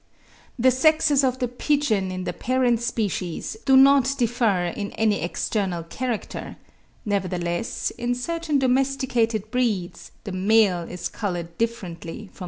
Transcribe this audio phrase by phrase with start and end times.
[0.57, 5.83] The sexes of the pigeon in the parent species do not differ in any external
[5.83, 6.57] character;
[7.05, 12.39] nevertheless, in certain domesticated breeds the male is coloured differently from the female.